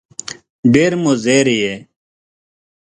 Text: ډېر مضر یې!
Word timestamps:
ډېر 0.73 0.91
مضر 1.03 1.45
یې! 1.61 1.73